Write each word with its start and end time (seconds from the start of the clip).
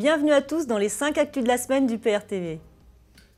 Bienvenue 0.00 0.32
à 0.32 0.40
tous 0.40 0.66
dans 0.66 0.78
les 0.78 0.88
5 0.88 1.18
actus 1.18 1.42
de 1.42 1.48
la 1.48 1.58
semaine 1.58 1.86
du 1.86 1.98
PRTV. 1.98 2.58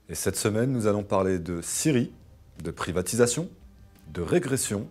Et 0.08 0.14
cette 0.14 0.36
semaine, 0.36 0.70
nous 0.70 0.86
allons 0.86 1.02
parler 1.02 1.40
de 1.40 1.60
Syrie, 1.60 2.12
de 2.62 2.70
privatisation, 2.70 3.48
de 4.14 4.22
régression, 4.22 4.86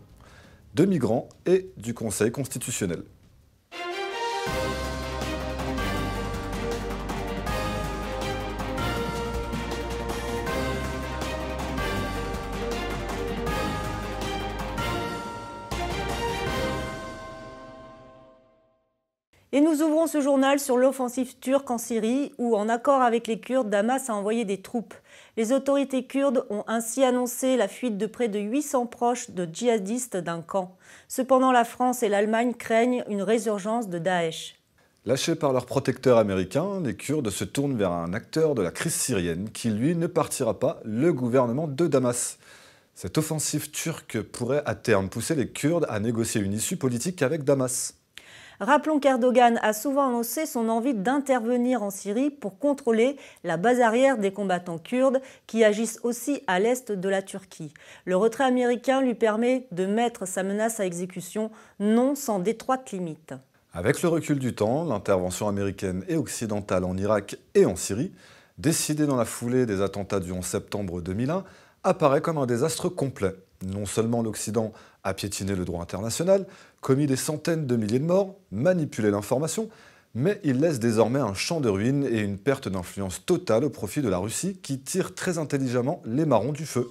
de 0.75 0.83
migrants 0.83 1.29
et 1.45 1.69
du 1.77 1.93
Conseil 1.93 2.29
constitutionnel. 2.29 3.03
Et 19.53 19.59
nous 19.59 19.81
ouvrons 19.81 20.07
ce 20.07 20.21
journal 20.21 20.61
sur 20.61 20.77
l'offensive 20.77 21.37
turque 21.41 21.69
en 21.69 21.77
Syrie, 21.77 22.31
où, 22.37 22.55
en 22.55 22.69
accord 22.69 23.01
avec 23.01 23.27
les 23.27 23.41
Kurdes, 23.41 23.69
Damas 23.69 24.09
a 24.09 24.13
envoyé 24.13 24.45
des 24.45 24.61
troupes. 24.61 24.93
Les 25.35 25.51
autorités 25.51 26.07
kurdes 26.07 26.45
ont 26.49 26.63
ainsi 26.67 27.03
annoncé 27.03 27.57
la 27.57 27.67
fuite 27.67 27.97
de 27.97 28.05
près 28.05 28.29
de 28.29 28.39
800 28.39 28.85
proches 28.85 29.29
de 29.31 29.45
djihadistes 29.51 30.15
d'un 30.15 30.41
camp. 30.41 30.77
Cependant, 31.09 31.51
la 31.51 31.65
France 31.65 32.01
et 32.01 32.07
l'Allemagne 32.07 32.53
craignent 32.53 33.03
une 33.09 33.21
résurgence 33.21 33.89
de 33.89 33.99
Daesh. 33.99 34.55
Lâchés 35.05 35.35
par 35.35 35.51
leurs 35.51 35.65
protecteurs 35.65 36.17
américains, 36.17 36.79
les 36.81 36.95
Kurdes 36.95 37.29
se 37.29 37.43
tournent 37.43 37.75
vers 37.75 37.91
un 37.91 38.13
acteur 38.13 38.55
de 38.55 38.61
la 38.61 38.71
crise 38.71 38.95
syrienne 38.95 39.49
qui, 39.51 39.69
lui, 39.69 39.97
ne 39.97 40.07
partira 40.07 40.59
pas, 40.59 40.79
le 40.85 41.11
gouvernement 41.11 41.67
de 41.67 41.87
Damas. 41.87 42.37
Cette 42.95 43.17
offensive 43.17 43.69
turque 43.71 44.21
pourrait 44.21 44.63
à 44.65 44.75
terme 44.75 45.09
pousser 45.09 45.35
les 45.35 45.49
Kurdes 45.49 45.87
à 45.89 45.99
négocier 45.99 46.39
une 46.39 46.53
issue 46.53 46.77
politique 46.77 47.21
avec 47.21 47.43
Damas. 47.43 47.95
Rappelons 48.61 48.99
qu'Erdogan 48.99 49.59
a 49.63 49.73
souvent 49.73 50.07
annoncé 50.07 50.45
son 50.45 50.69
envie 50.69 50.93
d'intervenir 50.93 51.81
en 51.81 51.89
Syrie 51.89 52.29
pour 52.29 52.59
contrôler 52.59 53.15
la 53.43 53.57
base 53.57 53.81
arrière 53.81 54.19
des 54.19 54.31
combattants 54.31 54.77
kurdes 54.77 55.19
qui 55.47 55.63
agissent 55.63 55.99
aussi 56.03 56.43
à 56.45 56.59
l'est 56.59 56.91
de 56.91 57.09
la 57.09 57.23
Turquie. 57.23 57.73
Le 58.05 58.15
retrait 58.15 58.43
américain 58.43 59.01
lui 59.01 59.15
permet 59.15 59.65
de 59.71 59.87
mettre 59.87 60.27
sa 60.27 60.43
menace 60.43 60.79
à 60.79 60.85
exécution, 60.85 61.49
non 61.79 62.13
sans 62.13 62.37
d'étroites 62.37 62.91
limites. 62.91 63.33
Avec 63.73 64.03
le 64.03 64.09
recul 64.09 64.37
du 64.37 64.53
temps, 64.53 64.85
l'intervention 64.85 65.47
américaine 65.47 66.05
et 66.07 66.15
occidentale 66.15 66.83
en 66.83 66.95
Irak 66.97 67.37
et 67.55 67.65
en 67.65 67.75
Syrie, 67.75 68.11
décidée 68.59 69.07
dans 69.07 69.15
la 69.15 69.25
foulée 69.25 69.65
des 69.65 69.81
attentats 69.81 70.19
du 70.19 70.31
11 70.31 70.45
septembre 70.45 71.01
2001, 71.01 71.45
apparaît 71.83 72.21
comme 72.21 72.37
un 72.37 72.45
désastre 72.45 72.89
complet. 72.89 73.33
Non 73.65 73.87
seulement 73.87 74.21
l'Occident 74.21 74.71
a 75.03 75.13
piétiné 75.13 75.55
le 75.55 75.65
droit 75.65 75.81
international, 75.81 76.45
commis 76.79 77.07
des 77.07 77.15
centaines 77.15 77.65
de 77.65 77.75
milliers 77.75 77.99
de 77.99 78.05
morts, 78.05 78.35
manipulé 78.51 79.11
l'information, 79.11 79.69
mais 80.13 80.39
il 80.43 80.59
laisse 80.59 80.79
désormais 80.79 81.19
un 81.19 81.33
champ 81.33 81.61
de 81.61 81.69
ruines 81.69 82.03
et 82.03 82.19
une 82.19 82.37
perte 82.37 82.67
d'influence 82.67 83.25
totale 83.25 83.63
au 83.63 83.69
profit 83.69 84.01
de 84.01 84.09
la 84.09 84.17
Russie 84.17 84.57
qui 84.61 84.79
tire 84.79 85.15
très 85.15 85.37
intelligemment 85.37 86.01
les 86.05 86.25
marrons 86.25 86.51
du 86.51 86.65
feu. 86.65 86.87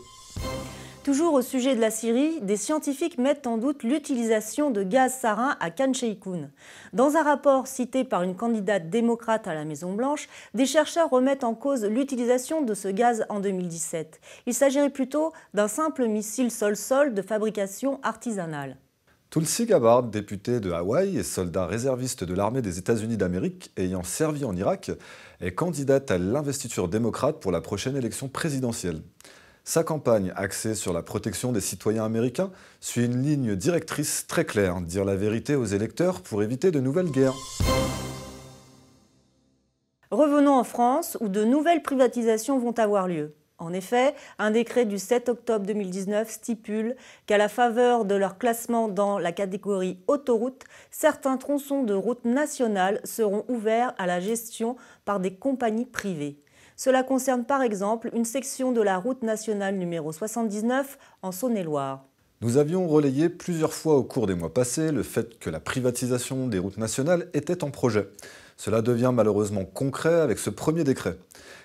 Toujours 1.02 1.32
au 1.32 1.40
sujet 1.40 1.74
de 1.74 1.80
la 1.80 1.90
Syrie, 1.90 2.42
des 2.42 2.58
scientifiques 2.58 3.16
mettent 3.16 3.46
en 3.46 3.56
doute 3.56 3.84
l'utilisation 3.84 4.70
de 4.70 4.82
gaz 4.82 5.14
sarin 5.14 5.56
à 5.58 5.70
Khan. 5.70 5.92
Dans 6.92 7.16
un 7.16 7.22
rapport 7.22 7.66
cité 7.66 8.04
par 8.04 8.22
une 8.22 8.36
candidate 8.36 8.90
démocrate 8.90 9.48
à 9.48 9.54
la 9.54 9.64
Maison-Blanche, 9.64 10.28
des 10.52 10.66
chercheurs 10.66 11.08
remettent 11.08 11.42
en 11.42 11.54
cause 11.54 11.86
l'utilisation 11.86 12.60
de 12.60 12.74
ce 12.74 12.88
gaz 12.88 13.24
en 13.30 13.40
2017. 13.40 14.20
Il 14.44 14.52
s'agirait 14.52 14.90
plutôt 14.90 15.32
d'un 15.54 15.68
simple 15.68 16.06
missile 16.06 16.50
sol-sol 16.50 17.14
de 17.14 17.22
fabrication 17.22 17.98
artisanale. 18.02 18.76
Tulsi 19.30 19.64
Gabbard, 19.64 20.02
député 20.02 20.60
de 20.60 20.70
Hawaï 20.70 21.16
et 21.16 21.22
soldat 21.22 21.64
réserviste 21.64 22.24
de 22.24 22.34
l'armée 22.34 22.60
des 22.60 22.78
États-Unis 22.78 23.16
d'Amérique 23.16 23.72
ayant 23.78 24.02
servi 24.02 24.44
en 24.44 24.54
Irak, 24.54 24.90
est 25.40 25.54
candidate 25.54 26.10
à 26.10 26.18
l'investiture 26.18 26.88
démocrate 26.88 27.40
pour 27.40 27.52
la 27.52 27.62
prochaine 27.62 27.96
élection 27.96 28.28
présidentielle. 28.28 29.00
Sa 29.64 29.84
campagne, 29.84 30.32
axée 30.36 30.74
sur 30.74 30.92
la 30.92 31.02
protection 31.02 31.52
des 31.52 31.60
citoyens 31.60 32.04
américains, 32.04 32.50
suit 32.80 33.04
une 33.04 33.22
ligne 33.22 33.56
directrice 33.56 34.26
très 34.26 34.44
claire, 34.44 34.80
dire 34.80 35.04
la 35.04 35.16
vérité 35.16 35.54
aux 35.54 35.66
électeurs 35.66 36.22
pour 36.22 36.42
éviter 36.42 36.70
de 36.70 36.80
nouvelles 36.80 37.10
guerres. 37.10 37.36
Revenons 40.10 40.58
en 40.58 40.64
France, 40.64 41.16
où 41.20 41.28
de 41.28 41.44
nouvelles 41.44 41.82
privatisations 41.82 42.58
vont 42.58 42.76
avoir 42.78 43.06
lieu. 43.06 43.34
En 43.58 43.74
effet, 43.74 44.14
un 44.38 44.50
décret 44.50 44.86
du 44.86 44.98
7 44.98 45.28
octobre 45.28 45.66
2019 45.66 46.30
stipule 46.30 46.96
qu'à 47.26 47.36
la 47.36 47.48
faveur 47.48 48.06
de 48.06 48.14
leur 48.14 48.38
classement 48.38 48.88
dans 48.88 49.18
la 49.18 49.32
catégorie 49.32 49.98
autoroute, 50.08 50.64
certains 50.90 51.36
tronçons 51.36 51.82
de 51.82 51.92
route 51.92 52.24
nationale 52.24 53.00
seront 53.04 53.44
ouverts 53.48 53.92
à 53.98 54.06
la 54.06 54.18
gestion 54.18 54.76
par 55.04 55.20
des 55.20 55.34
compagnies 55.34 55.84
privées. 55.84 56.40
Cela 56.82 57.02
concerne 57.02 57.44
par 57.44 57.60
exemple 57.60 58.08
une 58.14 58.24
section 58.24 58.72
de 58.72 58.80
la 58.80 58.96
route 58.96 59.22
nationale 59.22 59.76
numéro 59.76 60.12
79 60.12 60.96
en 61.20 61.30
Saône-et-Loire. 61.30 62.06
Nous 62.40 62.56
avions 62.56 62.88
relayé 62.88 63.28
plusieurs 63.28 63.74
fois 63.74 63.96
au 63.96 64.02
cours 64.02 64.26
des 64.26 64.34
mois 64.34 64.54
passés 64.54 64.90
le 64.90 65.02
fait 65.02 65.38
que 65.38 65.50
la 65.50 65.60
privatisation 65.60 66.46
des 66.46 66.58
routes 66.58 66.78
nationales 66.78 67.28
était 67.34 67.64
en 67.64 67.70
projet. 67.70 68.08
Cela 68.56 68.80
devient 68.80 69.10
malheureusement 69.12 69.66
concret 69.66 70.22
avec 70.22 70.38
ce 70.38 70.48
premier 70.48 70.82
décret. 70.82 71.18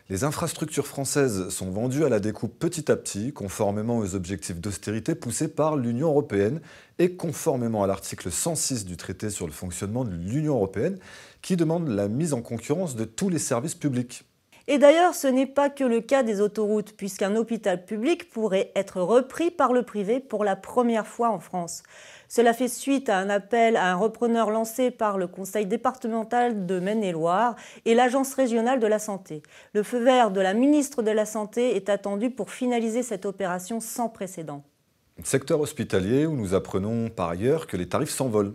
Les 0.09 0.25
infrastructures 0.25 0.85
françaises 0.85 1.47
sont 1.47 1.71
vendues 1.71 2.03
à 2.03 2.09
la 2.09 2.19
découpe 2.19 2.59
petit 2.59 2.91
à 2.91 2.97
petit, 2.97 3.31
conformément 3.31 3.99
aux 3.99 4.15
objectifs 4.15 4.59
d'austérité 4.59 5.15
poussés 5.15 5.47
par 5.47 5.77
l'Union 5.77 6.09
européenne 6.09 6.59
et 6.99 7.15
conformément 7.15 7.85
à 7.85 7.87
l'article 7.87 8.33
106 8.33 8.83
du 8.83 8.97
traité 8.97 9.29
sur 9.29 9.45
le 9.45 9.53
fonctionnement 9.53 10.03
de 10.03 10.13
l'Union 10.13 10.55
européenne, 10.55 10.99
qui 11.41 11.55
demande 11.55 11.87
la 11.87 12.09
mise 12.09 12.33
en 12.33 12.41
concurrence 12.41 12.97
de 12.97 13.05
tous 13.05 13.29
les 13.29 13.39
services 13.39 13.75
publics. 13.75 14.25
Et 14.67 14.79
d'ailleurs, 14.79 15.13
ce 15.13 15.27
n'est 15.27 15.45
pas 15.45 15.69
que 15.69 15.83
le 15.83 16.01
cas 16.01 16.23
des 16.23 16.41
autoroutes, 16.41 16.93
puisqu'un 16.93 17.35
hôpital 17.35 17.85
public 17.85 18.31
pourrait 18.31 18.71
être 18.75 18.99
repris 18.99 19.51
par 19.51 19.73
le 19.73 19.83
privé 19.83 20.19
pour 20.19 20.43
la 20.43 20.55
première 20.55 21.05
fois 21.05 21.29
en 21.29 21.39
France. 21.39 21.83
Cela 22.27 22.51
fait 22.51 22.67
suite 22.67 23.07
à 23.07 23.17
un 23.17 23.29
appel 23.29 23.77
à 23.77 23.91
un 23.91 23.95
repreneur 23.95 24.49
lancé 24.49 24.89
par 24.89 25.19
le 25.19 25.27
Conseil 25.27 25.67
départemental 25.67 26.65
de 26.65 26.79
Maine-et-Loire 26.79 27.55
et 27.85 27.93
l'Agence 27.93 28.33
régionale 28.33 28.79
de 28.79 28.87
la 28.87 28.97
santé. 28.97 29.43
Le 29.73 29.83
feu 29.83 29.99
vert 29.99 30.31
de 30.31 30.41
la 30.41 30.55
ministre 30.55 31.03
de 31.03 31.11
la 31.11 31.27
Santé 31.27 31.75
est 31.75 31.87
attendu 31.87 32.31
pour 32.31 32.49
finaliser 32.49 33.03
cette 33.03 33.27
opération 33.27 33.79
sans 33.79 34.09
précédent. 34.09 34.63
Secteur 35.23 35.61
hospitalier 35.61 36.25
où 36.25 36.35
nous 36.35 36.55
apprenons 36.55 37.09
par 37.09 37.29
ailleurs 37.29 37.67
que 37.67 37.77
les 37.77 37.87
tarifs 37.87 38.09
s'envolent 38.09 38.53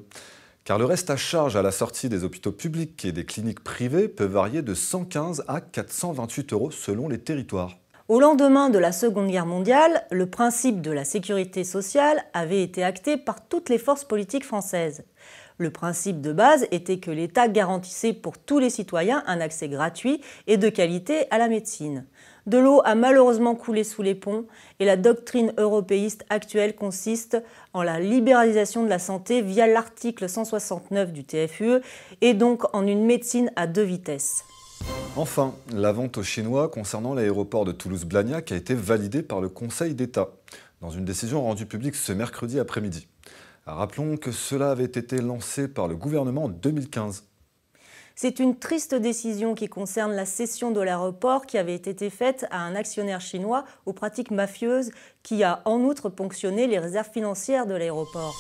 car 0.65 0.79
le 0.79 0.85
reste 0.85 1.11
à 1.11 1.17
charge 1.17 1.57
à 1.57 1.63
la 1.63 1.73
sortie 1.73 2.09
des 2.09 2.25
hôpitaux 2.25 2.53
publics 2.53 3.05
et 3.05 3.13
des 3.13 3.25
cliniques 3.25 3.65
privées 3.65 4.09
peut 4.09 4.25
varier 4.25 4.63
de 4.63 4.75
115 4.75 5.45
à 5.49 5.61
428 5.61 6.53
euros 6.53 6.71
selon 6.71 7.09
les 7.09 7.19
territoires. 7.19 7.77
Au 8.09 8.19
lendemain 8.19 8.71
de 8.71 8.79
la 8.79 8.91
Seconde 8.91 9.31
Guerre 9.31 9.47
mondiale, 9.47 10.05
le 10.11 10.29
principe 10.29 10.81
de 10.81 10.91
la 10.91 11.05
sécurité 11.05 11.63
sociale 11.63 12.25
avait 12.33 12.63
été 12.63 12.83
acté 12.83 13.17
par 13.17 13.47
toutes 13.47 13.69
les 13.69 13.79
forces 13.79 14.05
politiques 14.05 14.45
françaises. 14.45 15.05
Le 15.61 15.69
principe 15.69 16.23
de 16.23 16.33
base 16.33 16.67
était 16.71 17.01
que 17.01 17.11
l'État 17.11 17.47
garantissait 17.47 18.15
pour 18.15 18.39
tous 18.39 18.59
les 18.59 18.71
citoyens 18.71 19.23
un 19.27 19.43
accès 19.43 19.69
gratuit 19.69 20.23
et 20.47 20.57
de 20.57 20.71
qualité 20.71 21.27
à 21.31 21.37
la 21.37 21.49
médecine. 21.49 22.07
De 22.47 22.57
l'eau 22.57 22.81
a 22.87 22.95
malheureusement 22.95 23.55
coulé 23.55 23.85
sous 23.85 24.01
les 24.01 24.15
ponts 24.15 24.47
et 24.79 24.87
la 24.87 24.97
doctrine 24.97 25.53
européiste 25.59 26.25
actuelle 26.31 26.75
consiste 26.75 27.37
en 27.75 27.83
la 27.83 28.01
libéralisation 28.01 28.85
de 28.85 28.89
la 28.89 28.99
santé 28.99 29.43
via 29.43 29.67
l'article 29.67 30.31
169 30.31 31.13
du 31.13 31.25
TFUE 31.25 31.83
et 32.23 32.33
donc 32.33 32.75
en 32.75 32.87
une 32.87 33.05
médecine 33.05 33.53
à 33.55 33.67
deux 33.67 33.83
vitesses. 33.83 34.45
Enfin, 35.15 35.55
la 35.75 35.93
vente 35.93 36.17
aux 36.17 36.23
Chinois 36.23 36.71
concernant 36.71 37.13
l'aéroport 37.13 37.67
de 37.67 37.73
Toulouse-Blagnac 37.73 38.51
a 38.51 38.57
été 38.57 38.73
validée 38.73 39.23
par 39.23 39.43
le 39.43 39.51
Conseil 39.51 39.95
d'État 39.95 40.31
dans 40.81 40.89
une 40.89 41.05
décision 41.05 41.43
rendue 41.43 41.67
publique 41.67 41.97
ce 41.97 42.15
mercredi 42.15 42.59
après-midi. 42.59 43.09
Rappelons 43.67 44.17
que 44.17 44.33
cela 44.33 44.71
avait 44.71 44.85
été 44.85 45.21
lancé 45.21 45.69
par 45.69 45.87
le 45.87 45.97
gouvernement 45.97 46.45
en 46.45 46.49
2015. 46.49 47.25
C'est 48.17 48.39
une 48.39 48.59
triste 48.59 48.95
décision 48.95 49.55
qui 49.55 49.69
concerne 49.69 50.13
la 50.13 50.27
cession 50.27 50.73
de 50.73 50.81
l'aéroport 50.81 51.47
qui 51.47 51.57
avait 51.57 51.75
été 51.75 52.11
faite 52.11 52.47
à 52.51 52.61
un 52.61 52.75
actionnaire 52.75 53.21
chinois 53.21 53.65
aux 53.87 53.93
pratiques 53.93 54.31
mafieuses 54.31 54.91
qui 55.23 55.43
a 55.43 55.63
en 55.65 55.81
outre 55.81 56.11
ponctionné 56.11 56.67
les 56.67 56.79
réserves 56.79 57.11
financières 57.11 57.67
de 57.67 57.75
l'aéroport. 57.75 58.35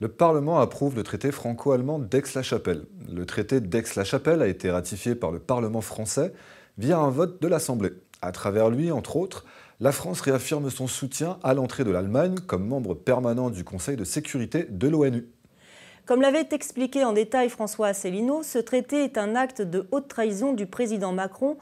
Le 0.00 0.08
Parlement 0.08 0.60
approuve 0.60 0.94
le 0.94 1.02
traité 1.02 1.32
franco-allemand 1.32 1.98
d'Aix-la-Chapelle. 1.98 2.84
Le 3.10 3.26
traité 3.26 3.60
d'Aix-la-Chapelle 3.60 4.42
a 4.42 4.46
été 4.46 4.70
ratifié 4.70 5.16
par 5.16 5.32
le 5.32 5.40
Parlement 5.40 5.80
français 5.80 6.32
via 6.76 6.98
un 6.98 7.10
vote 7.10 7.42
de 7.42 7.48
l'Assemblée. 7.48 7.90
À 8.22 8.30
travers 8.30 8.70
lui, 8.70 8.92
entre 8.92 9.16
autres, 9.16 9.44
la 9.80 9.92
France 9.92 10.20
réaffirme 10.20 10.70
son 10.70 10.88
soutien 10.88 11.38
à 11.42 11.54
l'entrée 11.54 11.84
de 11.84 11.90
l'Allemagne 11.90 12.36
comme 12.46 12.66
membre 12.66 12.94
permanent 12.94 13.50
du 13.50 13.62
Conseil 13.62 13.96
de 13.96 14.04
sécurité 14.04 14.66
de 14.68 14.88
l'ONU. 14.88 15.28
Comme 16.04 16.20
l'avait 16.20 16.48
expliqué 16.50 17.04
en 17.04 17.12
détail 17.12 17.48
François 17.48 17.88
Asselineau, 17.88 18.42
ce 18.42 18.58
traité 18.58 19.04
est 19.04 19.18
un 19.18 19.36
acte 19.36 19.62
de 19.62 19.86
haute 19.92 20.08
trahison 20.08 20.52
du 20.52 20.66
président 20.66 21.12
Macron 21.12 21.58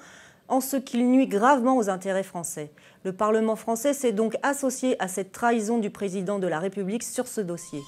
en 0.49 0.61
ce 0.61 0.77
qu'il 0.77 1.11
nuit 1.11 1.27
gravement 1.27 1.77
aux 1.77 1.91
intérêts 1.91 2.23
français. 2.23 2.71
Le 3.05 3.13
Parlement 3.13 3.57
français 3.57 3.93
s'est 3.93 4.13
donc 4.13 4.37
associé 4.43 5.01
à 5.03 5.09
cette 5.09 5.33
trahison 5.33 5.79
du 5.79 5.91
président 5.91 6.39
de 6.39 6.47
la 6.47 6.61
République 6.61 7.03
sur 7.03 7.27
ce 7.27 7.41
dossier. 7.41 7.83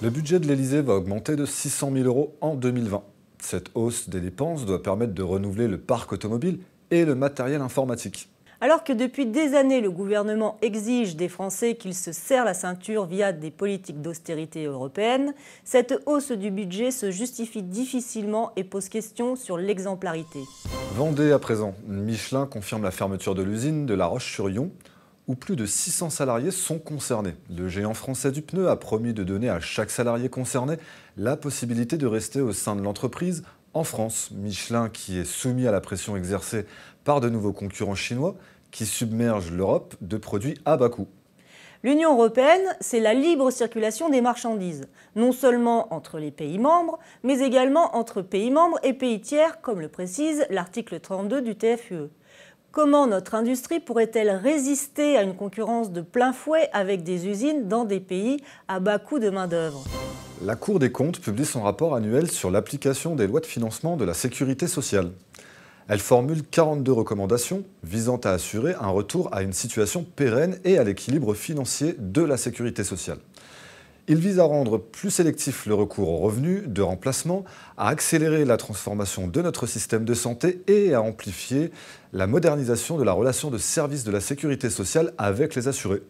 Le 0.00 0.08
budget 0.08 0.38
de 0.38 0.46
l'Élysée 0.46 0.80
va 0.80 0.94
augmenter 0.94 1.34
de 1.36 1.44
600 1.44 1.90
000 1.92 2.04
euros 2.06 2.36
en 2.40 2.54
2020. 2.54 3.02
Cette 3.40 3.70
hausse 3.74 4.08
des 4.08 4.20
dépenses 4.20 4.64
doit 4.64 4.82
permettre 4.82 5.12
de 5.12 5.22
renouveler 5.22 5.66
le 5.66 5.78
parc 5.78 6.12
automobile 6.12 6.60
et 6.92 7.04
le 7.04 7.14
matériel 7.14 7.60
informatique. 7.60 8.30
Alors 8.62 8.84
que 8.84 8.92
depuis 8.92 9.24
des 9.24 9.54
années, 9.54 9.80
le 9.80 9.90
gouvernement 9.90 10.58
exige 10.60 11.16
des 11.16 11.30
Français 11.30 11.76
qu'ils 11.76 11.94
se 11.94 12.12
serrent 12.12 12.44
la 12.44 12.52
ceinture 12.52 13.06
via 13.06 13.32
des 13.32 13.50
politiques 13.50 14.02
d'austérité 14.02 14.66
européennes, 14.66 15.32
cette 15.64 15.98
hausse 16.04 16.30
du 16.30 16.50
budget 16.50 16.90
se 16.90 17.10
justifie 17.10 17.62
difficilement 17.62 18.52
et 18.56 18.64
pose 18.64 18.90
question 18.90 19.34
sur 19.34 19.56
l'exemplarité. 19.56 20.40
Vendée 20.94 21.32
à 21.32 21.38
présent. 21.38 21.74
Michelin 21.86 22.44
confirme 22.44 22.82
la 22.82 22.90
fermeture 22.90 23.34
de 23.34 23.42
l'usine 23.42 23.86
de 23.86 23.94
La 23.94 24.04
Roche-sur-Yon, 24.04 24.70
où 25.26 25.34
plus 25.36 25.56
de 25.56 25.64
600 25.64 26.10
salariés 26.10 26.50
sont 26.50 26.78
concernés. 26.78 27.36
Le 27.48 27.66
géant 27.66 27.94
français 27.94 28.30
du 28.30 28.42
pneu 28.42 28.68
a 28.68 28.76
promis 28.76 29.14
de 29.14 29.24
donner 29.24 29.48
à 29.48 29.60
chaque 29.60 29.90
salarié 29.90 30.28
concerné 30.28 30.76
la 31.16 31.38
possibilité 31.38 31.96
de 31.96 32.06
rester 32.06 32.42
au 32.42 32.52
sein 32.52 32.76
de 32.76 32.82
l'entreprise 32.82 33.42
en 33.72 33.84
France. 33.84 34.30
Michelin, 34.32 34.88
qui 34.88 35.18
est 35.18 35.24
soumis 35.24 35.66
à 35.66 35.72
la 35.72 35.80
pression 35.80 36.16
exercée 36.16 36.66
par 37.10 37.20
de 37.20 37.28
nouveaux 37.28 37.52
concurrents 37.52 37.96
chinois, 37.96 38.36
qui 38.70 38.86
submergent 38.86 39.50
l'Europe 39.50 39.96
de 40.00 40.16
produits 40.16 40.56
à 40.64 40.76
bas 40.76 40.90
coût. 40.90 41.08
L'Union 41.82 42.12
européenne, 42.12 42.62
c'est 42.78 43.00
la 43.00 43.14
libre 43.14 43.50
circulation 43.50 44.10
des 44.10 44.20
marchandises, 44.20 44.86
non 45.16 45.32
seulement 45.32 45.92
entre 45.92 46.20
les 46.20 46.30
pays 46.30 46.60
membres, 46.60 47.00
mais 47.24 47.40
également 47.40 47.96
entre 47.96 48.22
pays 48.22 48.52
membres 48.52 48.78
et 48.84 48.92
pays 48.92 49.20
tiers, 49.20 49.60
comme 49.60 49.80
le 49.80 49.88
précise 49.88 50.46
l'article 50.50 51.00
32 51.00 51.42
du 51.42 51.56
TFUE. 51.56 52.10
Comment 52.70 53.08
notre 53.08 53.34
industrie 53.34 53.80
pourrait-elle 53.80 54.30
résister 54.30 55.16
à 55.16 55.24
une 55.24 55.34
concurrence 55.34 55.90
de 55.90 56.02
plein 56.02 56.32
fouet 56.32 56.70
avec 56.72 57.02
des 57.02 57.26
usines 57.26 57.66
dans 57.66 57.84
des 57.84 57.98
pays 57.98 58.36
à 58.68 58.78
bas 58.78 59.00
coût 59.00 59.18
de 59.18 59.30
main-d'œuvre? 59.30 59.82
La 60.42 60.54
Cour 60.54 60.78
des 60.78 60.92
comptes 60.92 61.20
publie 61.20 61.44
son 61.44 61.62
rapport 61.62 61.94
annuel 61.94 62.30
sur 62.30 62.52
l'application 62.52 63.16
des 63.16 63.26
lois 63.26 63.40
de 63.40 63.46
financement 63.46 63.96
de 63.96 64.06
la 64.06 64.14
sécurité 64.14 64.68
sociale. 64.68 65.10
Elle 65.90 65.98
formule 65.98 66.44
42 66.44 66.92
recommandations 66.92 67.64
visant 67.82 68.18
à 68.18 68.30
assurer 68.30 68.74
un 68.80 68.90
retour 68.90 69.28
à 69.34 69.42
une 69.42 69.52
situation 69.52 70.04
pérenne 70.04 70.56
et 70.62 70.78
à 70.78 70.84
l'équilibre 70.84 71.34
financier 71.34 71.96
de 71.98 72.22
la 72.22 72.36
sécurité 72.36 72.84
sociale. 72.84 73.18
Il 74.06 74.18
vise 74.18 74.38
à 74.38 74.44
rendre 74.44 74.78
plus 74.78 75.10
sélectif 75.10 75.66
le 75.66 75.74
recours 75.74 76.08
aux 76.10 76.18
revenus 76.18 76.62
de 76.68 76.80
remplacement, 76.80 77.44
à 77.76 77.88
accélérer 77.88 78.44
la 78.44 78.56
transformation 78.56 79.26
de 79.26 79.42
notre 79.42 79.66
système 79.66 80.04
de 80.04 80.14
santé 80.14 80.62
et 80.68 80.94
à 80.94 81.02
amplifier 81.02 81.72
la 82.12 82.28
modernisation 82.28 82.96
de 82.96 83.02
la 83.02 83.12
relation 83.12 83.50
de 83.50 83.58
service 83.58 84.04
de 84.04 84.12
la 84.12 84.20
sécurité 84.20 84.70
sociale 84.70 85.12
avec 85.18 85.56
les 85.56 85.66
assurés. 85.66 86.02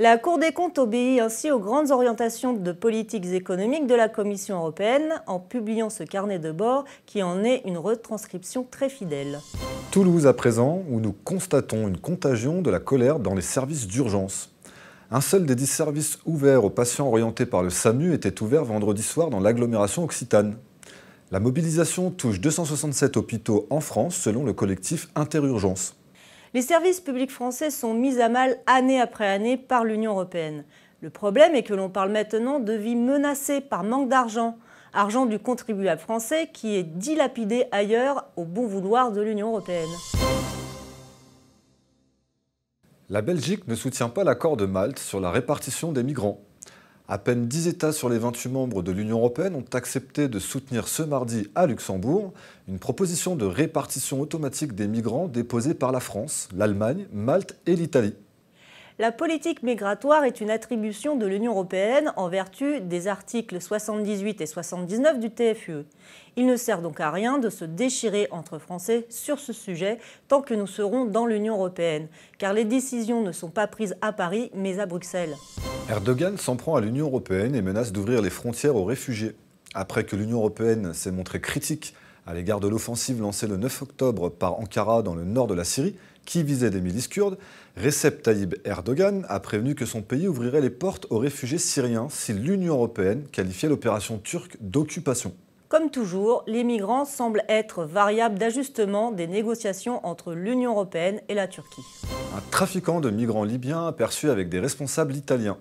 La 0.00 0.16
Cour 0.16 0.38
des 0.38 0.52
comptes 0.52 0.78
obéit 0.78 1.18
ainsi 1.18 1.50
aux 1.50 1.58
grandes 1.58 1.90
orientations 1.90 2.52
de 2.52 2.70
politiques 2.70 3.26
économiques 3.32 3.88
de 3.88 3.96
la 3.96 4.08
Commission 4.08 4.58
européenne 4.58 5.20
en 5.26 5.40
publiant 5.40 5.90
ce 5.90 6.04
carnet 6.04 6.38
de 6.38 6.52
bord 6.52 6.84
qui 7.04 7.20
en 7.24 7.42
est 7.42 7.62
une 7.64 7.78
retranscription 7.78 8.64
très 8.70 8.90
fidèle. 8.90 9.40
Toulouse 9.90 10.28
à 10.28 10.34
présent, 10.34 10.84
où 10.88 11.00
nous 11.00 11.12
constatons 11.24 11.88
une 11.88 11.96
contagion 11.96 12.62
de 12.62 12.70
la 12.70 12.78
colère 12.78 13.18
dans 13.18 13.34
les 13.34 13.42
services 13.42 13.88
d'urgence. 13.88 14.50
Un 15.10 15.20
seul 15.20 15.46
des 15.46 15.56
dix 15.56 15.66
services 15.66 16.20
ouverts 16.26 16.64
aux 16.64 16.70
patients 16.70 17.08
orientés 17.08 17.46
par 17.46 17.64
le 17.64 17.70
SAMU 17.70 18.14
était 18.14 18.40
ouvert 18.40 18.64
vendredi 18.64 19.02
soir 19.02 19.30
dans 19.30 19.40
l'agglomération 19.40 20.04
occitane. 20.04 20.58
La 21.32 21.40
mobilisation 21.40 22.12
touche 22.12 22.40
267 22.40 23.16
hôpitaux 23.16 23.66
en 23.68 23.80
France 23.80 24.14
selon 24.14 24.44
le 24.44 24.52
collectif 24.52 25.08
Interurgence. 25.16 25.96
Les 26.54 26.62
services 26.62 27.00
publics 27.00 27.30
français 27.30 27.70
sont 27.70 27.92
mis 27.92 28.20
à 28.20 28.30
mal 28.30 28.56
année 28.66 29.00
après 29.00 29.28
année 29.28 29.58
par 29.58 29.84
l'Union 29.84 30.12
européenne. 30.12 30.64
Le 31.02 31.10
problème 31.10 31.54
est 31.54 31.62
que 31.62 31.74
l'on 31.74 31.90
parle 31.90 32.10
maintenant 32.10 32.58
de 32.58 32.72
vies 32.72 32.96
menacées 32.96 33.60
par 33.60 33.84
manque 33.84 34.08
d'argent, 34.08 34.56
argent 34.94 35.26
du 35.26 35.38
contribuable 35.38 36.00
français 36.00 36.48
qui 36.52 36.76
est 36.76 36.84
dilapidé 36.84 37.66
ailleurs 37.70 38.30
au 38.36 38.44
bon 38.44 38.66
vouloir 38.66 39.12
de 39.12 39.20
l'Union 39.20 39.48
européenne. 39.48 39.90
La 43.10 43.20
Belgique 43.20 43.68
ne 43.68 43.74
soutient 43.74 44.08
pas 44.08 44.24
l'accord 44.24 44.56
de 44.56 44.64
Malte 44.64 44.98
sur 44.98 45.20
la 45.20 45.30
répartition 45.30 45.92
des 45.92 46.02
migrants. 46.02 46.40
À 47.10 47.16
peine 47.16 47.48
10 47.48 47.68
États 47.68 47.92
sur 47.92 48.10
les 48.10 48.18
28 48.18 48.50
membres 48.50 48.82
de 48.82 48.92
l'Union 48.92 49.16
européenne 49.16 49.54
ont 49.54 49.64
accepté 49.72 50.28
de 50.28 50.38
soutenir 50.38 50.88
ce 50.88 51.02
mardi 51.02 51.48
à 51.54 51.66
Luxembourg 51.66 52.34
une 52.68 52.78
proposition 52.78 53.34
de 53.34 53.46
répartition 53.46 54.20
automatique 54.20 54.74
des 54.74 54.86
migrants 54.86 55.26
déposée 55.26 55.72
par 55.72 55.90
la 55.90 56.00
France, 56.00 56.50
l'Allemagne, 56.54 57.06
Malte 57.10 57.56
et 57.64 57.76
l'Italie. 57.76 58.12
La 59.00 59.12
politique 59.12 59.62
migratoire 59.62 60.24
est 60.24 60.40
une 60.40 60.50
attribution 60.50 61.14
de 61.14 61.24
l'Union 61.24 61.52
européenne 61.52 62.12
en 62.16 62.28
vertu 62.28 62.80
des 62.80 63.06
articles 63.06 63.60
78 63.60 64.40
et 64.40 64.46
79 64.46 65.20
du 65.20 65.30
TFUE. 65.30 65.84
Il 66.34 66.46
ne 66.46 66.56
sert 66.56 66.82
donc 66.82 66.98
à 66.98 67.12
rien 67.12 67.38
de 67.38 67.48
se 67.48 67.64
déchirer 67.64 68.26
entre 68.32 68.58
Français 68.58 69.06
sur 69.08 69.38
ce 69.38 69.52
sujet 69.52 69.98
tant 70.26 70.42
que 70.42 70.52
nous 70.52 70.66
serons 70.66 71.04
dans 71.04 71.26
l'Union 71.26 71.54
européenne, 71.54 72.08
car 72.38 72.52
les 72.52 72.64
décisions 72.64 73.22
ne 73.22 73.30
sont 73.30 73.50
pas 73.50 73.68
prises 73.68 73.94
à 74.00 74.12
Paris 74.12 74.50
mais 74.52 74.80
à 74.80 74.86
Bruxelles. 74.86 75.36
Erdogan 75.88 76.36
s'en 76.36 76.56
prend 76.56 76.74
à 76.74 76.80
l'Union 76.80 77.06
européenne 77.06 77.54
et 77.54 77.62
menace 77.62 77.92
d'ouvrir 77.92 78.20
les 78.20 78.30
frontières 78.30 78.74
aux 78.74 78.84
réfugiés. 78.84 79.36
Après 79.74 80.02
que 80.02 80.16
l'Union 80.16 80.38
européenne 80.38 80.92
s'est 80.92 81.12
montrée 81.12 81.40
critique 81.40 81.94
à 82.28 82.34
l'égard 82.34 82.60
de 82.60 82.68
l'offensive 82.68 83.22
lancée 83.22 83.46
le 83.46 83.56
9 83.56 83.82
octobre 83.82 84.28
par 84.28 84.60
Ankara 84.60 85.02
dans 85.02 85.14
le 85.14 85.24
nord 85.24 85.46
de 85.46 85.54
la 85.54 85.64
Syrie, 85.64 85.96
qui 86.26 86.42
visait 86.42 86.68
des 86.68 86.82
milices 86.82 87.08
kurdes, 87.08 87.38
Recep 87.82 88.22
Tayyip 88.22 88.54
Erdogan 88.66 89.24
a 89.30 89.40
prévenu 89.40 89.74
que 89.74 89.86
son 89.86 90.02
pays 90.02 90.28
ouvrirait 90.28 90.60
les 90.60 90.68
portes 90.68 91.06
aux 91.08 91.16
réfugiés 91.16 91.56
syriens 91.56 92.08
si 92.10 92.34
l'Union 92.34 92.74
européenne 92.74 93.24
qualifiait 93.32 93.70
l'opération 93.70 94.18
turque 94.18 94.58
d'occupation. 94.60 95.32
Comme 95.70 95.90
toujours, 95.90 96.44
les 96.46 96.64
migrants 96.64 97.06
semblent 97.06 97.44
être 97.48 97.84
variables 97.84 98.38
d'ajustement 98.38 99.10
des 99.10 99.26
négociations 99.26 100.06
entre 100.06 100.34
l'Union 100.34 100.72
européenne 100.72 101.22
et 101.30 101.34
la 101.34 101.48
Turquie. 101.48 101.80
Un 102.36 102.42
trafiquant 102.50 103.00
de 103.00 103.08
migrants 103.08 103.44
libyens 103.44 103.86
aperçu 103.86 104.28
avec 104.28 104.50
des 104.50 104.60
responsables 104.60 105.16
italiens. 105.16 105.56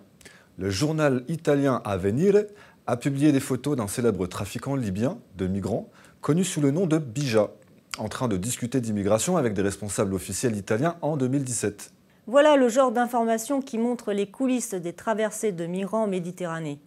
Le 0.58 0.69
journal 0.69 1.24
italien 1.30 1.81
Avenire 1.86 2.44
a 2.88 2.98
publié 2.98 3.31
des 3.31 3.40
photos 3.40 3.78
d'un 3.78 3.88
célèbre 3.88 4.28
trafiquant 4.28 4.75
libyen 4.75 5.18
de 5.38 5.48
migrants 5.48 5.90
connu 6.22 6.44
sous 6.44 6.62
le 6.62 6.72
nom 6.72 6.88
de 6.88 6.98
Bija 6.98 7.50
en 7.98 8.10
train 8.10 8.28
de 8.28 8.38
discuter 8.38 8.81
d'immigration 8.81 9.38
avec 9.38 9.54
des 9.54 9.62
responsables 9.62 10.14
officiels 10.14 10.56
italiens 10.56 10.96
en 11.02 11.18
2017. 11.18 11.92
Voilà 12.28 12.58
le 12.58 12.69
genre 12.69 12.92
d'informations 12.92 13.62
qui 13.62 13.78
montrent 13.78 14.14
les 14.14 14.30
coulisses 14.30 14.74
des 14.74 14.94
traversées 14.94 15.52
de 15.52 15.66
migrants 15.66 16.04
en 16.04 16.08
Méditerranée. 16.08 16.80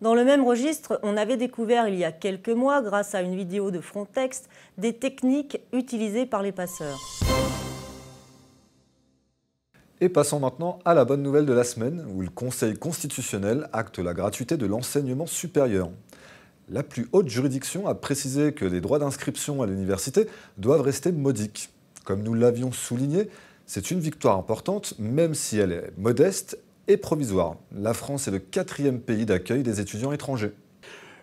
Dans 0.00 0.14
le 0.14 0.24
même 0.24 0.44
registre, 0.44 0.98
on 1.02 1.16
avait 1.16 1.36
découvert 1.36 1.86
il 1.86 1.94
y 1.94 2.04
a 2.04 2.12
quelques 2.12 2.48
mois, 2.48 2.80
grâce 2.80 3.14
à 3.14 3.20
une 3.20 3.36
vidéo 3.36 3.70
de 3.70 3.80
Frontex, 3.80 4.44
des 4.78 4.94
techniques 4.94 5.60
utilisées 5.72 6.26
par 6.26 6.42
les 6.42 6.52
passeurs. 6.52 6.98
Et 10.00 10.08
passons 10.08 10.40
maintenant 10.40 10.78
à 10.86 10.94
la 10.94 11.04
bonne 11.04 11.22
nouvelle 11.22 11.44
de 11.44 11.52
la 11.52 11.64
semaine, 11.64 12.02
où 12.14 12.22
le 12.22 12.30
Conseil 12.30 12.74
constitutionnel 12.74 13.68
acte 13.74 13.98
la 13.98 14.14
gratuité 14.14 14.56
de 14.56 14.64
l'enseignement 14.64 15.26
supérieur. 15.26 15.90
La 16.72 16.84
plus 16.84 17.08
haute 17.10 17.28
juridiction 17.28 17.88
a 17.88 17.96
précisé 17.96 18.52
que 18.52 18.64
les 18.64 18.80
droits 18.80 19.00
d'inscription 19.00 19.60
à 19.60 19.66
l'université 19.66 20.26
doivent 20.56 20.82
rester 20.82 21.10
modiques. 21.10 21.70
Comme 22.04 22.22
nous 22.22 22.32
l'avions 22.32 22.70
souligné, 22.70 23.28
c'est 23.66 23.90
une 23.90 23.98
victoire 23.98 24.38
importante, 24.38 24.94
même 25.00 25.34
si 25.34 25.58
elle 25.58 25.72
est 25.72 25.90
modeste 25.98 26.60
et 26.86 26.96
provisoire. 26.96 27.56
La 27.74 27.92
France 27.92 28.28
est 28.28 28.30
le 28.30 28.38
quatrième 28.38 29.00
pays 29.00 29.26
d'accueil 29.26 29.64
des 29.64 29.80
étudiants 29.80 30.12
étrangers. 30.12 30.52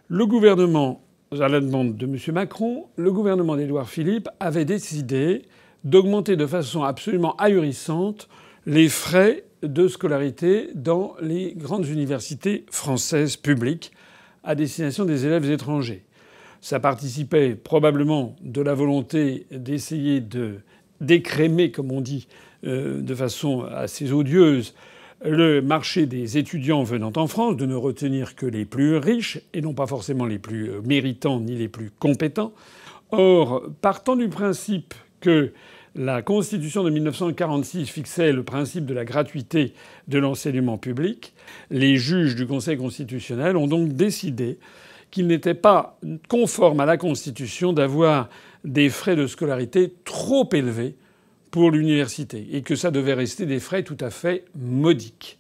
Le 0.09 0.25
gouvernement, 0.25 1.01
à 1.31 1.47
la 1.47 1.61
demande 1.61 1.95
de 1.95 2.05
M. 2.05 2.17
Macron, 2.33 2.87
le 2.97 3.13
gouvernement 3.13 3.55
d'Édouard 3.55 3.87
Philippe 3.87 4.27
avait 4.41 4.65
décidé 4.65 5.43
d'augmenter 5.85 6.35
de 6.35 6.45
façon 6.45 6.83
absolument 6.83 7.37
ahurissante 7.37 8.27
les 8.65 8.89
frais 8.89 9.45
de 9.63 9.87
scolarité 9.87 10.71
dans 10.75 11.15
les 11.21 11.53
grandes 11.55 11.87
universités 11.87 12.65
françaises 12.69 13.37
publiques 13.37 13.93
à 14.47 14.55
destination 14.55 15.05
des 15.05 15.25
élèves 15.25 15.51
étrangers. 15.51 16.03
Ça 16.61 16.79
participait 16.79 17.53
probablement 17.53 18.35
de 18.41 18.61
la 18.61 18.73
volonté 18.73 19.45
d'essayer 19.51 20.21
de 20.21 20.55
décrémer, 21.01 21.69
comme 21.69 21.91
on 21.91 22.01
dit, 22.01 22.27
euh, 22.65 23.01
de 23.01 23.13
façon 23.13 23.63
assez 23.63 24.11
odieuse, 24.11 24.73
le 25.23 25.61
marché 25.61 26.05
des 26.05 26.37
étudiants 26.37 26.83
venant 26.83 27.11
en 27.15 27.27
France, 27.27 27.57
de 27.57 27.65
ne 27.65 27.75
retenir 27.75 28.35
que 28.35 28.45
les 28.45 28.65
plus 28.65 28.97
riches 28.97 29.39
et 29.53 29.61
non 29.61 29.73
pas 29.73 29.85
forcément 29.85 30.25
les 30.25 30.39
plus 30.39 30.69
euh, 30.69 30.81
méritants 30.81 31.41
ni 31.41 31.55
les 31.55 31.67
plus 31.67 31.91
compétents. 31.91 32.53
Or, 33.11 33.63
partant 33.81 34.15
du 34.15 34.29
principe 34.29 34.93
que 35.19 35.51
la 35.97 36.21
Constitution 36.21 36.83
de 36.83 36.91
1946 36.91 37.87
fixait 37.87 38.31
le 38.31 38.43
principe 38.43 38.85
de 38.85 38.93
la 38.93 39.03
gratuité 39.03 39.73
de 40.07 40.19
l'enseignement 40.19 40.77
public. 40.77 41.33
Les 41.71 41.97
juges 41.97 42.35
du 42.35 42.45
Conseil 42.45 42.77
constitutionnel 42.77 43.57
ont 43.57 43.67
donc 43.67 43.93
décidé 43.93 44.59
qu'il 45.09 45.27
n'était 45.27 45.55
pas 45.55 45.97
conforme 46.29 46.79
à 46.79 46.85
la 46.85 46.97
Constitution 46.97 47.73
d'avoir 47.73 48.29
des 48.63 48.89
frais 48.89 49.15
de 49.15 49.25
scolarité 49.25 49.93
trop 50.05 50.47
élevés 50.53 50.95
pour 51.49 51.71
l'université 51.71 52.47
et 52.51 52.61
que 52.61 52.75
ça 52.75 52.91
devait 52.91 53.13
rester 53.13 53.45
des 53.45 53.59
frais 53.59 53.83
tout 53.83 53.97
à 53.99 54.09
fait 54.09 54.45
modiques. 54.55 55.37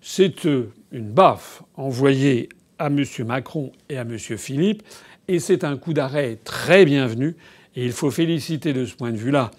C'est 0.00 0.46
euh, 0.46 0.72
une 0.92 1.10
baffe 1.10 1.62
envoyée 1.76 2.48
à 2.78 2.86
M. 2.86 3.04
Macron 3.26 3.72
et 3.88 3.98
à 3.98 4.02
M. 4.02 4.18
Philippe 4.18 4.82
Et 5.28 5.38
c'est 5.38 5.64
un 5.64 5.76
coup 5.76 5.92
d'arrêt 5.92 6.38
très 6.44 6.84
bienvenu. 6.84 7.36
Et 7.76 7.84
il 7.84 7.92
faut 7.92 8.10
féliciter 8.10 8.72
de 8.72 8.84
ce 8.84 8.94
point 8.96 9.12
de 9.12 9.16
vue-là 9.16 9.50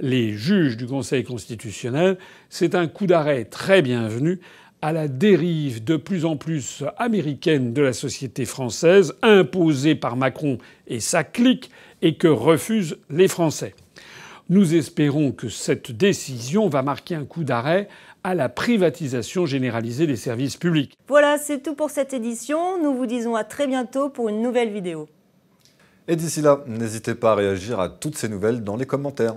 les 0.00 0.32
juges 0.32 0.76
du 0.76 0.86
Conseil 0.86 1.24
constitutionnel. 1.24 2.18
C'est 2.48 2.74
un 2.74 2.86
coup 2.86 3.06
d'arrêt 3.06 3.44
très 3.44 3.82
bienvenu 3.82 4.40
à 4.82 4.92
la 4.92 5.08
dérive 5.08 5.82
de 5.82 5.96
plus 5.96 6.24
en 6.24 6.36
plus 6.36 6.84
américaine 6.98 7.72
de 7.72 7.82
la 7.82 7.92
société 7.92 8.44
française, 8.44 9.14
imposée 9.22 9.94
par 9.94 10.16
Macron 10.16 10.58
et 10.86 11.00
sa 11.00 11.24
clique, 11.24 11.70
et 12.02 12.16
que 12.16 12.28
refusent 12.28 12.98
les 13.08 13.28
Français. 13.28 13.74
Nous 14.50 14.74
espérons 14.74 15.32
que 15.32 15.48
cette 15.48 15.90
décision 15.90 16.68
va 16.68 16.82
marquer 16.82 17.14
un 17.14 17.24
coup 17.24 17.44
d'arrêt 17.44 17.88
à 18.24 18.34
la 18.34 18.50
privatisation 18.50 19.46
généralisée 19.46 20.06
des 20.06 20.16
services 20.16 20.58
publics. 20.58 20.92
Voilà, 21.08 21.38
c'est 21.38 21.62
tout 21.62 21.74
pour 21.74 21.88
cette 21.88 22.12
édition. 22.12 22.82
Nous 22.82 22.94
vous 22.94 23.06
disons 23.06 23.36
à 23.36 23.44
très 23.44 23.66
bientôt 23.66 24.10
pour 24.10 24.28
une 24.28 24.42
nouvelle 24.42 24.70
vidéo. 24.70 25.08
Et 26.06 26.16
d'ici 26.16 26.42
là, 26.42 26.62
n'hésitez 26.66 27.14
pas 27.14 27.32
à 27.32 27.34
réagir 27.34 27.80
à 27.80 27.88
toutes 27.88 28.18
ces 28.18 28.28
nouvelles 28.28 28.62
dans 28.62 28.76
les 28.76 28.84
commentaires. 28.84 29.36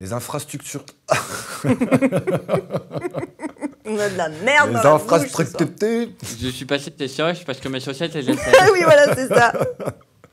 Les 0.00 0.12
infrastructures. 0.12 0.84
On 3.84 3.98
a 3.98 4.08
de 4.08 4.16
la 4.16 4.28
merde 4.28 4.70
Les 4.70 4.74
dans 4.74 4.82
la 4.82 4.98
bouche, 4.98 5.28
ce 5.28 5.28
soir. 5.28 5.30
infrastructures. 5.30 6.08
Je 6.40 6.48
suis 6.48 6.64
passé 6.64 6.90
de 6.90 7.06
sèche 7.06 7.44
parce 7.44 7.60
que 7.60 7.68
mes 7.68 7.78
chaussettes, 7.80 8.16
elles 8.16 8.30
étaient 8.30 8.40
Ah 8.60 8.66
oui, 8.72 8.80
voilà, 8.82 9.14
c'est 9.14 9.28
ça. 9.28 9.52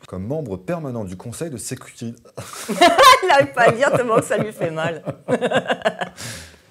Comme 0.08 0.26
membre 0.26 0.58
permanent 0.58 1.04
du 1.04 1.16
Conseil 1.18 1.50
de 1.52 1.58
sécurité. 1.58 2.16
Il 2.70 3.28
n'arrive 3.28 3.54
pas 3.54 3.64
à 3.64 3.72
le 3.72 3.78
dire 3.78 3.92
tellement 3.92 4.16
que 4.16 4.24
ça 4.26 4.38
lui 4.38 4.52
fait 4.54 4.72
mal. 4.72 5.04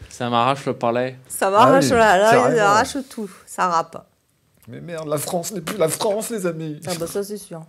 Ça 0.09 0.31
m'arrache 0.31 0.64
le 0.64 0.73
palais. 0.73 1.19
Ça 1.28 1.50
m'arrache 1.50 1.85
Allez, 1.93 1.97
là, 1.97 2.16
là, 2.16 2.28
il 2.31 2.37
carrément. 2.37 2.62
arrache 2.62 2.97
tout. 3.11 3.31
Ça 3.45 3.69
rappe. 3.69 4.07
Mais 4.66 4.81
merde, 4.81 5.07
la 5.07 5.19
France 5.19 5.52
n'est 5.52 5.61
plus 5.61 5.76
la 5.76 5.88
France, 5.88 6.31
les 6.31 6.47
amis. 6.47 6.81
Ah 6.87 6.93
bah 6.99 7.07
ça 7.07 7.23
c'est 7.23 7.37
sûr. 7.37 7.62